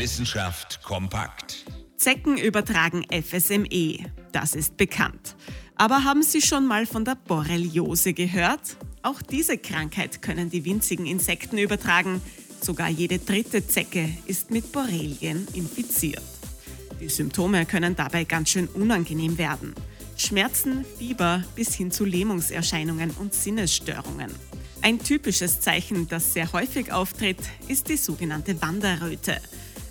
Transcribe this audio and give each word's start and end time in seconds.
Wissenschaft 0.00 0.82
kompakt. 0.82 1.66
Zecken 1.98 2.38
übertragen 2.38 3.04
FSME, 3.12 3.98
das 4.32 4.54
ist 4.54 4.78
bekannt. 4.78 5.36
Aber 5.76 6.04
haben 6.04 6.22
Sie 6.22 6.40
schon 6.40 6.66
mal 6.66 6.86
von 6.86 7.04
der 7.04 7.16
Borreliose 7.16 8.14
gehört? 8.14 8.78
Auch 9.02 9.20
diese 9.20 9.58
Krankheit 9.58 10.22
können 10.22 10.48
die 10.48 10.64
winzigen 10.64 11.04
Insekten 11.04 11.58
übertragen. 11.58 12.22
Sogar 12.62 12.88
jede 12.88 13.18
dritte 13.18 13.66
Zecke 13.66 14.08
ist 14.24 14.50
mit 14.50 14.72
Borrelien 14.72 15.46
infiziert. 15.52 16.22
Die 16.98 17.10
Symptome 17.10 17.66
können 17.66 17.94
dabei 17.94 18.24
ganz 18.24 18.48
schön 18.48 18.68
unangenehm 18.68 19.36
werden. 19.36 19.74
Schmerzen, 20.16 20.86
Fieber 20.98 21.44
bis 21.54 21.74
hin 21.74 21.90
zu 21.90 22.06
Lähmungserscheinungen 22.06 23.10
und 23.10 23.34
Sinnesstörungen. 23.34 24.30
Ein 24.80 24.98
typisches 24.98 25.60
Zeichen, 25.60 26.08
das 26.08 26.32
sehr 26.32 26.50
häufig 26.54 26.90
auftritt, 26.90 27.36
ist 27.68 27.90
die 27.90 27.98
sogenannte 27.98 28.62
Wanderröte. 28.62 29.42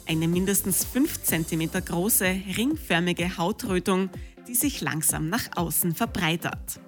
Eine 0.09 0.27
mindestens 0.27 0.85
5 0.85 1.21
cm 1.21 1.69
große, 1.85 2.25
ringförmige 2.57 3.37
Hautrötung, 3.37 4.09
die 4.47 4.55
sich 4.55 4.81
langsam 4.81 5.29
nach 5.29 5.55
außen 5.55 5.93
verbreitert. 5.93 6.79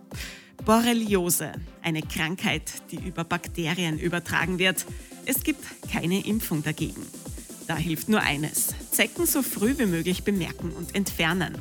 Borreliose, 0.65 1.51
eine 1.83 2.01
Krankheit, 2.01 2.63
die 2.89 2.95
über 2.95 3.23
Bakterien 3.23 3.99
übertragen 3.99 4.57
wird. 4.57 4.87
Es 5.27 5.43
gibt 5.43 5.63
keine 5.91 6.25
Impfung 6.25 6.63
dagegen. 6.63 7.05
Da 7.67 7.75
hilft 7.77 8.09
nur 8.09 8.21
eines, 8.21 8.73
Zecken 8.89 9.27
so 9.27 9.43
früh 9.43 9.77
wie 9.77 9.85
möglich 9.85 10.23
bemerken 10.23 10.71
und 10.71 10.95
entfernen. 10.95 11.59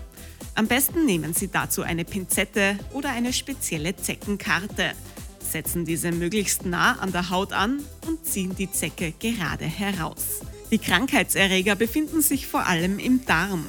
Am 0.54 0.66
besten 0.66 1.04
nehmen 1.04 1.34
Sie 1.34 1.48
dazu 1.48 1.82
eine 1.82 2.06
Pinzette 2.06 2.78
oder 2.94 3.10
eine 3.10 3.34
spezielle 3.34 3.94
Zeckenkarte, 3.94 4.92
setzen 5.40 5.84
diese 5.84 6.10
möglichst 6.10 6.64
nah 6.64 6.98
an 7.00 7.12
der 7.12 7.28
Haut 7.28 7.52
an 7.52 7.80
und 8.06 8.24
ziehen 8.24 8.56
die 8.56 8.72
Zecke 8.72 9.12
gerade 9.20 9.66
heraus. 9.66 10.40
Die 10.70 10.78
Krankheitserreger 10.78 11.74
befinden 11.74 12.22
sich 12.22 12.46
vor 12.46 12.66
allem 12.66 13.00
im 13.00 13.24
Darm. 13.26 13.66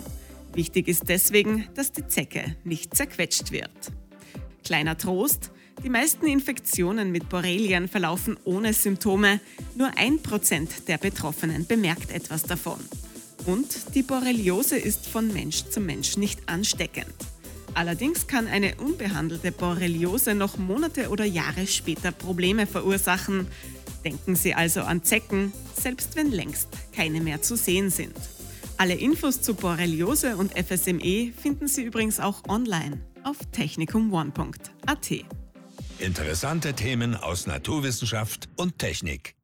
Wichtig 0.54 0.88
ist 0.88 1.10
deswegen, 1.10 1.68
dass 1.74 1.92
die 1.92 2.08
Zecke 2.08 2.56
nicht 2.64 2.96
zerquetscht 2.96 3.52
wird. 3.52 3.72
Kleiner 4.64 4.98
Trost, 4.98 5.50
die 5.84 5.90
meisten 5.90 6.28
Infektionen 6.28 7.12
mit 7.12 7.28
Borrelien 7.28 7.88
verlaufen 7.88 8.38
ohne 8.44 8.74
Symptome, 8.74 9.40
nur 9.76 9.92
ein 9.98 10.22
Prozent 10.22 10.88
der 10.88 11.00
Betroffenen 11.00 11.66
bemerkt 11.66 12.12
etwas 12.12 12.44
davon. 12.44 12.80
Und 13.48 13.96
die 13.96 14.04
Borreliose 14.04 14.78
ist 14.78 15.08
von 15.08 15.34
Mensch 15.34 15.64
zu 15.70 15.80
Mensch 15.80 16.18
nicht 16.18 16.48
ansteckend. 16.48 17.16
Allerdings 17.74 18.28
kann 18.28 18.48
eine 18.48 18.76
unbehandelte 18.76 19.52
Borreliose 19.52 20.36
noch 20.36 20.58
Monate 20.58 21.10
oder 21.10 21.26
Jahre 21.26 21.66
später 21.66 22.12
Probleme 22.12 22.68
verursachen. 22.68 23.48
Denken 24.04 24.36
Sie 24.36 24.54
also 24.54 24.82
an 24.82 25.04
Zecken, 25.04 25.54
selbst 25.76 26.16
wenn 26.16 26.32
längst 26.32 26.70
keine 26.96 27.22
mehr 27.22 27.42
zu 27.42 27.56
sehen 27.56 27.90
sind. 27.90 28.16
Alle 28.78 28.96
Infos 28.96 29.42
zu 29.42 29.54
Borreliose 29.54 30.38
und 30.38 30.54
FSME 30.58 31.32
finden 31.40 31.68
Sie 31.68 31.84
übrigens 31.84 32.20
auch 32.20 32.44
online 32.48 33.00
auf 33.24 33.38
technikumone.at. 33.52 35.12
Interessante 36.00 36.74
Themen 36.74 37.16
aus 37.16 37.46
Naturwissenschaft 37.46 38.50
und 38.56 38.80
Technik. 38.80 39.36